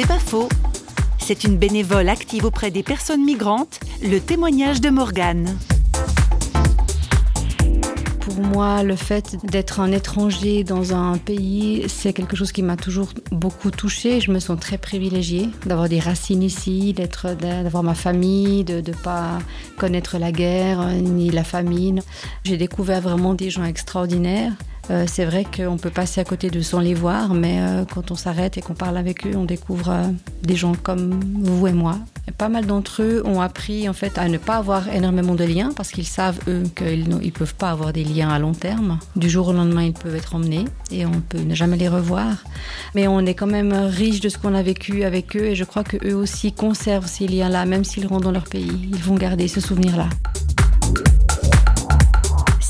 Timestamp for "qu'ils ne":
36.74-37.30